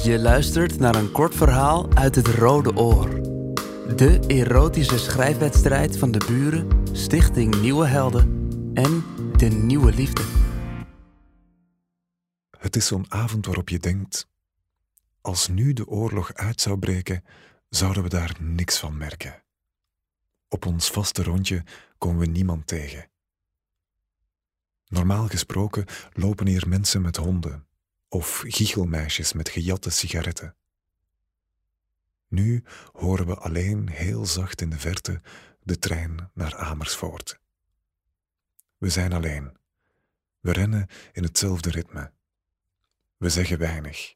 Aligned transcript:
Je 0.00 0.18
luistert 0.18 0.78
naar 0.78 0.94
een 0.94 1.12
kort 1.12 1.34
verhaal 1.34 1.94
uit 1.94 2.14
het 2.14 2.26
Rode 2.26 2.76
Oor. 2.76 3.08
De 3.96 4.24
erotische 4.26 4.98
schrijfwedstrijd 4.98 5.98
van 5.98 6.10
de 6.10 6.24
buren, 6.26 6.96
Stichting 6.96 7.60
Nieuwe 7.60 7.86
Helden 7.86 8.48
en 8.74 9.04
De 9.36 9.46
Nieuwe 9.46 9.92
Liefde. 9.92 10.22
Het 12.58 12.76
is 12.76 12.86
zo'n 12.86 13.12
avond 13.12 13.46
waarop 13.46 13.68
je 13.68 13.78
denkt: 13.78 14.28
als 15.20 15.48
nu 15.48 15.72
de 15.72 15.86
oorlog 15.86 16.34
uit 16.34 16.60
zou 16.60 16.78
breken, 16.78 17.24
zouden 17.68 18.02
we 18.02 18.08
daar 18.08 18.36
niks 18.40 18.78
van 18.78 18.96
merken. 18.96 19.42
Op 20.48 20.66
ons 20.66 20.90
vaste 20.90 21.22
rondje 21.22 21.64
komen 21.98 22.18
we 22.18 22.26
niemand 22.26 22.66
tegen. 22.66 23.08
Normaal 24.86 25.28
gesproken 25.28 25.84
lopen 26.12 26.46
hier 26.46 26.68
mensen 26.68 27.02
met 27.02 27.16
honden 27.16 27.66
of 28.12 28.42
giechelmeisjes 28.46 29.32
met 29.32 29.48
gejatte 29.48 29.90
sigaretten. 29.90 30.56
Nu 32.28 32.64
horen 32.92 33.26
we 33.26 33.36
alleen 33.36 33.88
heel 33.88 34.26
zacht 34.26 34.60
in 34.60 34.70
de 34.70 34.78
verte 34.78 35.20
de 35.62 35.78
trein 35.78 36.30
naar 36.34 36.56
Amersfoort. 36.56 37.40
We 38.78 38.88
zijn 38.88 39.12
alleen. 39.12 39.56
We 40.40 40.52
rennen 40.52 40.88
in 41.12 41.22
hetzelfde 41.22 41.70
ritme. 41.70 42.12
We 43.16 43.28
zeggen 43.28 43.58
weinig. 43.58 44.12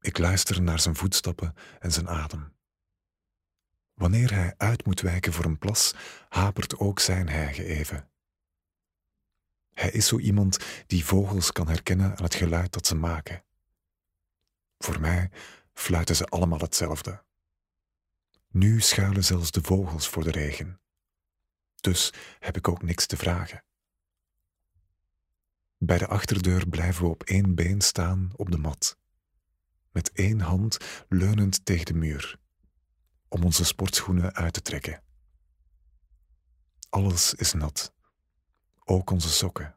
Ik 0.00 0.18
luister 0.18 0.62
naar 0.62 0.80
zijn 0.80 0.96
voetstappen 0.96 1.54
en 1.78 1.92
zijn 1.92 2.08
adem. 2.08 2.52
Wanneer 3.94 4.34
hij 4.34 4.54
uit 4.56 4.86
moet 4.86 5.00
wijken 5.00 5.32
voor 5.32 5.44
een 5.44 5.58
plas, 5.58 5.94
hapert 6.28 6.78
ook 6.78 7.00
zijn 7.00 7.28
hijgen 7.28 7.64
even. 7.64 8.08
Hij 9.84 9.92
is 9.92 10.06
zo 10.06 10.18
iemand 10.18 10.58
die 10.86 11.04
vogels 11.04 11.52
kan 11.52 11.68
herkennen 11.68 12.16
aan 12.16 12.24
het 12.24 12.34
geluid 12.34 12.72
dat 12.72 12.86
ze 12.86 12.94
maken. 12.94 13.44
Voor 14.78 15.00
mij 15.00 15.30
fluiten 15.74 16.16
ze 16.16 16.26
allemaal 16.26 16.58
hetzelfde. 16.58 17.24
Nu 18.48 18.80
schuilen 18.80 19.24
zelfs 19.24 19.50
de 19.50 19.62
vogels 19.62 20.08
voor 20.08 20.24
de 20.24 20.30
regen. 20.30 20.80
Dus 21.80 22.12
heb 22.38 22.56
ik 22.56 22.68
ook 22.68 22.82
niks 22.82 23.06
te 23.06 23.16
vragen. 23.16 23.64
Bij 25.78 25.98
de 25.98 26.06
achterdeur 26.06 26.68
blijven 26.68 27.04
we 27.04 27.10
op 27.10 27.22
één 27.22 27.54
been 27.54 27.80
staan 27.80 28.32
op 28.36 28.50
de 28.50 28.58
mat, 28.58 28.98
met 29.90 30.12
één 30.12 30.40
hand 30.40 31.04
leunend 31.08 31.64
tegen 31.64 31.86
de 31.86 31.94
muur, 31.94 32.38
om 33.28 33.44
onze 33.44 33.64
sportschoenen 33.64 34.34
uit 34.34 34.52
te 34.52 34.62
trekken. 34.62 35.02
Alles 36.88 37.34
is 37.34 37.52
nat 37.52 37.94
ook 38.84 39.10
onze 39.10 39.28
sokken. 39.28 39.76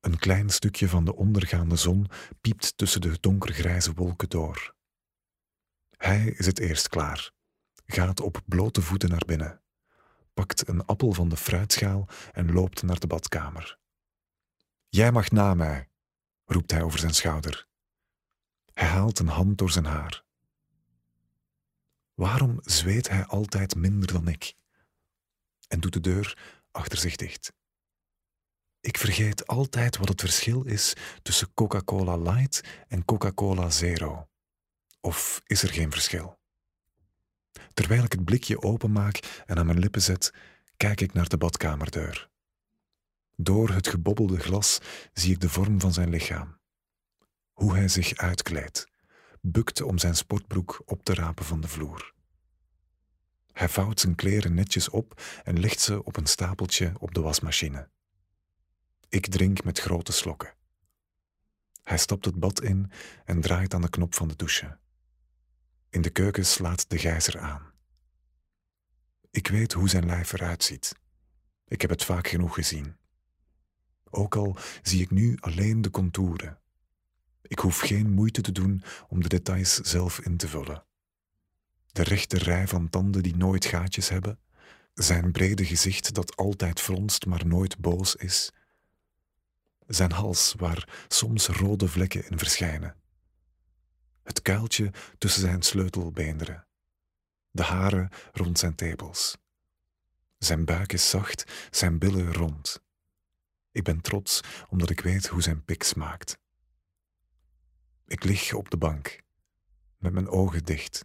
Een 0.00 0.18
klein 0.18 0.50
stukje 0.50 0.88
van 0.88 1.04
de 1.04 1.16
ondergaande 1.16 1.76
zon 1.76 2.06
piept 2.40 2.76
tussen 2.76 3.00
de 3.00 3.18
donkergrijze 3.20 3.92
wolken 3.92 4.28
door. 4.28 4.74
Hij 5.96 6.24
is 6.24 6.46
het 6.46 6.58
eerst 6.58 6.88
klaar, 6.88 7.32
gaat 7.86 8.20
op 8.20 8.42
blote 8.46 8.82
voeten 8.82 9.08
naar 9.08 9.24
binnen, 9.26 9.60
pakt 10.34 10.68
een 10.68 10.84
appel 10.84 11.12
van 11.12 11.28
de 11.28 11.36
fruitschaal 11.36 12.08
en 12.32 12.52
loopt 12.52 12.82
naar 12.82 12.98
de 12.98 13.06
badkamer. 13.06 13.78
Jij 14.88 15.12
mag 15.12 15.30
na 15.30 15.54
mij, 15.54 15.88
roept 16.44 16.70
hij 16.70 16.82
over 16.82 16.98
zijn 16.98 17.14
schouder. 17.14 17.66
Hij 18.72 18.88
haalt 18.88 19.18
een 19.18 19.28
hand 19.28 19.58
door 19.58 19.70
zijn 19.70 19.84
haar. 19.84 20.24
Waarom 22.14 22.60
zweet 22.62 23.08
hij 23.08 23.24
altijd 23.24 23.74
minder 23.74 24.12
dan 24.12 24.28
ik? 24.28 24.54
En 25.68 25.80
doet 25.80 25.92
de 25.92 26.00
deur 26.00 26.38
achter 26.70 26.98
zich 26.98 27.16
dicht. 27.16 27.52
Ik 28.86 28.98
vergeet 28.98 29.46
altijd 29.46 29.96
wat 29.96 30.08
het 30.08 30.20
verschil 30.20 30.62
is 30.62 30.94
tussen 31.22 31.54
Coca-Cola 31.54 32.16
Light 32.16 32.60
en 32.88 33.04
Coca-Cola 33.04 33.70
Zero. 33.70 34.28
Of 35.00 35.42
is 35.46 35.62
er 35.62 35.68
geen 35.68 35.90
verschil? 35.90 36.38
Terwijl 37.74 38.04
ik 38.04 38.12
het 38.12 38.24
blikje 38.24 38.62
openmaak 38.62 39.42
en 39.46 39.58
aan 39.58 39.66
mijn 39.66 39.78
lippen 39.78 40.02
zet, 40.02 40.34
kijk 40.76 41.00
ik 41.00 41.12
naar 41.12 41.28
de 41.28 41.36
badkamerdeur. 41.36 42.28
Door 43.36 43.70
het 43.70 43.88
gebobbelde 43.88 44.38
glas 44.38 44.78
zie 45.12 45.32
ik 45.32 45.40
de 45.40 45.48
vorm 45.48 45.80
van 45.80 45.92
zijn 45.92 46.10
lichaam. 46.10 46.58
Hoe 47.52 47.74
hij 47.74 47.88
zich 47.88 48.16
uitkleedt, 48.16 48.86
bukt 49.40 49.82
om 49.82 49.98
zijn 49.98 50.16
sportbroek 50.16 50.82
op 50.84 51.02
te 51.02 51.14
rapen 51.14 51.44
van 51.44 51.60
de 51.60 51.68
vloer. 51.68 52.12
Hij 53.52 53.68
vouwt 53.68 54.00
zijn 54.00 54.14
kleren 54.14 54.54
netjes 54.54 54.88
op 54.88 55.22
en 55.44 55.60
legt 55.60 55.80
ze 55.80 56.04
op 56.04 56.16
een 56.16 56.26
stapeltje 56.26 56.92
op 56.98 57.14
de 57.14 57.20
wasmachine. 57.20 57.94
Ik 59.08 59.26
drink 59.26 59.64
met 59.64 59.80
grote 59.80 60.12
slokken. 60.12 60.54
Hij 61.82 61.98
stapt 61.98 62.24
het 62.24 62.34
bad 62.34 62.62
in 62.62 62.90
en 63.24 63.40
draait 63.40 63.74
aan 63.74 63.80
de 63.80 63.90
knop 63.90 64.14
van 64.14 64.28
de 64.28 64.36
douche. 64.36 64.78
In 65.90 66.02
de 66.02 66.10
keuken 66.10 66.46
slaat 66.46 66.90
de 66.90 66.98
gijzer 66.98 67.38
aan. 67.38 67.72
Ik 69.30 69.48
weet 69.48 69.72
hoe 69.72 69.88
zijn 69.88 70.06
lijf 70.06 70.32
eruit 70.32 70.64
ziet. 70.64 70.94
Ik 71.64 71.80
heb 71.80 71.90
het 71.90 72.04
vaak 72.04 72.28
genoeg 72.28 72.54
gezien. 72.54 72.96
Ook 74.10 74.36
al 74.36 74.56
zie 74.82 75.02
ik 75.02 75.10
nu 75.10 75.36
alleen 75.40 75.82
de 75.82 75.90
contouren. 75.90 76.58
Ik 77.42 77.58
hoef 77.58 77.80
geen 77.80 78.10
moeite 78.10 78.40
te 78.40 78.52
doen 78.52 78.82
om 79.08 79.22
de 79.22 79.28
details 79.28 79.74
zelf 79.74 80.20
in 80.20 80.36
te 80.36 80.48
vullen 80.48 80.86
de 81.96 82.02
rechte 82.02 82.38
rij 82.38 82.68
van 82.68 82.90
tanden 82.90 83.22
die 83.22 83.36
nooit 83.36 83.64
gaatjes 83.64 84.08
hebben, 84.08 84.38
zijn 84.94 85.32
brede 85.32 85.64
gezicht 85.64 86.14
dat 86.14 86.36
altijd 86.36 86.80
fronst 86.80 87.26
maar 87.26 87.46
nooit 87.46 87.78
boos 87.78 88.14
is, 88.14 88.52
zijn 89.86 90.12
hals 90.12 90.54
waar 90.56 91.04
soms 91.08 91.46
rode 91.46 91.88
vlekken 91.88 92.28
in 92.30 92.38
verschijnen, 92.38 92.96
het 94.22 94.42
kuiltje 94.42 94.92
tussen 95.18 95.40
zijn 95.40 95.62
sleutelbeenderen, 95.62 96.66
de 97.50 97.62
haren 97.62 98.10
rond 98.32 98.58
zijn 98.58 98.74
tepels. 98.74 99.36
Zijn 100.38 100.64
buik 100.64 100.92
is 100.92 101.10
zacht, 101.10 101.68
zijn 101.70 101.98
billen 101.98 102.32
rond. 102.32 102.82
Ik 103.72 103.82
ben 103.82 104.00
trots 104.00 104.40
omdat 104.68 104.90
ik 104.90 105.00
weet 105.00 105.26
hoe 105.26 105.42
zijn 105.42 105.64
pik 105.64 105.82
smaakt. 105.82 106.38
Ik 108.06 108.24
lig 108.24 108.52
op 108.52 108.70
de 108.70 108.76
bank, 108.76 109.20
met 109.98 110.12
mijn 110.12 110.28
ogen 110.28 110.64
dicht 110.64 111.04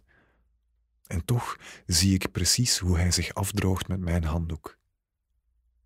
en 1.12 1.24
toch 1.24 1.56
zie 1.86 2.14
ik 2.14 2.32
precies 2.32 2.78
hoe 2.78 2.96
hij 2.96 3.10
zich 3.10 3.34
afdroogt 3.34 3.88
met 3.88 4.00
mijn 4.00 4.24
handdoek. 4.24 4.78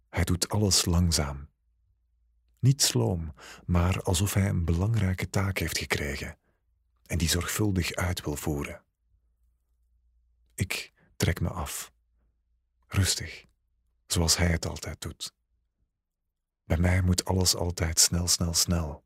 Hij 0.08 0.24
doet 0.24 0.48
alles 0.48 0.84
langzaam. 0.84 1.48
Niet 2.66 2.82
sloom, 2.82 3.34
maar 3.66 4.02
alsof 4.02 4.34
hij 4.34 4.48
een 4.48 4.64
belangrijke 4.64 5.30
taak 5.30 5.58
heeft 5.58 5.78
gekregen 5.78 6.38
en 7.06 7.18
die 7.18 7.28
zorgvuldig 7.28 7.94
uit 7.94 8.24
wil 8.24 8.36
voeren. 8.36 8.82
Ik 10.54 10.92
trek 11.16 11.40
me 11.40 11.48
af, 11.48 11.92
rustig, 12.86 13.44
zoals 14.06 14.36
hij 14.36 14.46
het 14.46 14.66
altijd 14.66 15.00
doet. 15.00 15.34
Bij 16.64 16.76
mij 16.76 17.02
moet 17.02 17.24
alles 17.24 17.56
altijd 17.56 18.00
snel, 18.00 18.28
snel, 18.28 18.54
snel. 18.54 19.04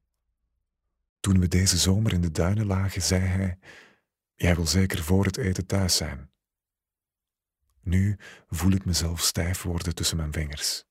Toen 1.21 1.41
we 1.41 1.49
deze 1.49 1.79
zomer 1.79 2.13
in 2.13 2.21
de 2.21 2.33
duinen 2.33 2.67
lagen, 2.67 3.03
zei 3.03 3.21
hij 3.21 3.59
Jij 4.35 4.55
wil 4.55 4.67
zeker 4.67 5.03
voor 5.03 5.25
het 5.25 5.37
eten 5.37 5.67
thuis 5.67 5.97
zijn. 5.97 6.31
Nu 7.81 8.17
voel 8.49 8.73
ik 8.73 8.85
mezelf 8.85 9.21
stijf 9.21 9.63
worden 9.63 9.95
tussen 9.95 10.17
mijn 10.17 10.33
vingers. 10.33 10.89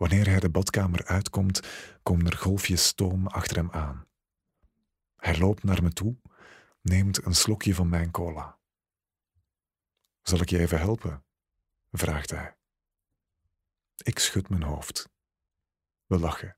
Wanneer 0.00 0.28
hij 0.28 0.40
de 0.40 0.50
badkamer 0.50 1.04
uitkomt, 1.04 1.60
komen 2.02 2.26
er 2.26 2.36
golfjes 2.36 2.86
stoom 2.86 3.26
achter 3.26 3.56
hem 3.56 3.70
aan. 3.70 4.06
Hij 5.16 5.38
loopt 5.38 5.62
naar 5.62 5.82
me 5.82 5.92
toe, 5.92 6.16
neemt 6.82 7.24
een 7.24 7.34
slokje 7.34 7.74
van 7.74 7.88
mijn 7.88 8.10
cola. 8.10 8.58
Zal 10.22 10.40
ik 10.40 10.50
je 10.50 10.58
even 10.58 10.78
helpen? 10.78 11.24
vraagt 11.92 12.30
hij. 12.30 12.56
Ik 13.96 14.18
schud 14.18 14.48
mijn 14.48 14.62
hoofd. 14.62 15.10
We 16.06 16.18
lachen. 16.18 16.56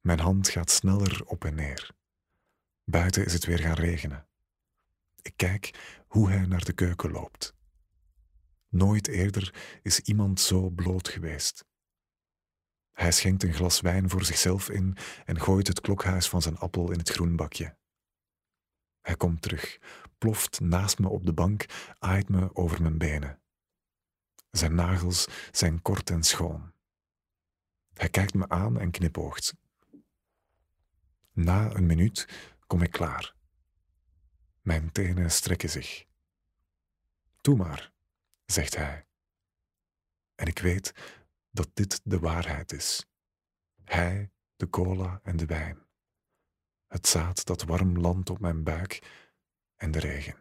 Mijn 0.00 0.20
hand 0.20 0.48
gaat 0.48 0.70
sneller 0.70 1.24
op 1.26 1.44
en 1.44 1.54
neer. 1.54 1.90
Buiten 2.84 3.24
is 3.24 3.32
het 3.32 3.44
weer 3.44 3.58
gaan 3.58 3.74
regenen. 3.74 4.26
Ik 5.22 5.36
kijk 5.36 6.02
hoe 6.06 6.28
hij 6.28 6.46
naar 6.46 6.64
de 6.64 6.72
keuken 6.72 7.10
loopt. 7.10 7.54
Nooit 8.68 9.08
eerder 9.08 9.78
is 9.82 10.00
iemand 10.00 10.40
zo 10.40 10.70
bloot 10.70 11.08
geweest. 11.08 11.68
Hij 13.00 13.12
schenkt 13.12 13.42
een 13.42 13.54
glas 13.54 13.80
wijn 13.80 14.10
voor 14.10 14.24
zichzelf 14.24 14.70
in 14.70 14.96
en 15.24 15.40
gooit 15.40 15.66
het 15.66 15.80
klokhuis 15.80 16.28
van 16.28 16.42
zijn 16.42 16.58
appel 16.58 16.90
in 16.90 16.98
het 16.98 17.08
groenbakje. 17.08 17.76
Hij 19.00 19.16
komt 19.16 19.42
terug, 19.42 19.78
ploft 20.18 20.60
naast 20.60 20.98
me 20.98 21.08
op 21.08 21.26
de 21.26 21.32
bank, 21.32 21.66
aait 21.98 22.28
me 22.28 22.54
over 22.54 22.82
mijn 22.82 22.98
benen. 22.98 23.40
Zijn 24.50 24.74
nagels 24.74 25.26
zijn 25.50 25.82
kort 25.82 26.10
en 26.10 26.22
schoon. 26.22 26.72
Hij 27.94 28.08
kijkt 28.08 28.34
me 28.34 28.48
aan 28.48 28.80
en 28.80 28.90
knipoogt. 28.90 29.54
Na 31.32 31.74
een 31.74 31.86
minuut 31.86 32.28
kom 32.66 32.82
ik 32.82 32.90
klaar. 32.90 33.34
Mijn 34.62 34.92
tenen 34.92 35.30
strekken 35.30 35.70
zich. 35.70 36.04
Doe 37.40 37.56
maar, 37.56 37.92
zegt 38.44 38.76
hij. 38.76 39.06
En 40.34 40.46
ik 40.46 40.58
weet 40.58 40.92
dat 41.50 41.70
dit 41.74 42.00
de 42.04 42.18
waarheid 42.18 42.72
is. 42.72 43.06
Hij, 43.84 44.30
de 44.56 44.68
cola 44.68 45.20
en 45.22 45.36
de 45.36 45.46
wijn. 45.46 45.78
het 46.86 47.06
zaad 47.06 47.44
dat 47.44 47.62
warm 47.62 47.98
landt 47.98 48.30
op 48.30 48.40
mijn 48.40 48.62
buik 48.62 49.02
en 49.76 49.90
de 49.90 49.98
regen. 49.98 50.34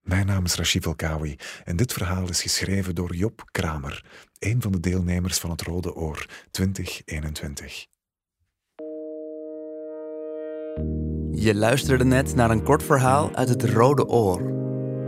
Mijn 0.00 0.26
naam 0.26 0.44
is 0.44 0.54
Rashid 0.54 0.84
Elkawi 0.84 1.36
en 1.64 1.76
dit 1.76 1.92
verhaal 1.92 2.28
is 2.28 2.42
geschreven 2.42 2.94
door 2.94 3.14
Job 3.14 3.48
Kramer, 3.50 4.04
een 4.38 4.62
van 4.62 4.72
de 4.72 4.80
deelnemers 4.80 5.38
van 5.38 5.50
het 5.50 5.62
Rode 5.62 5.94
Oor 5.94 6.26
2021. 6.50 7.86
Je 11.32 11.54
luisterde 11.54 12.04
net 12.04 12.34
naar 12.34 12.50
een 12.50 12.64
kort 12.64 12.82
verhaal 12.82 13.34
uit 13.34 13.48
het 13.48 13.62
Rode 13.62 14.06
Oor. 14.06 14.59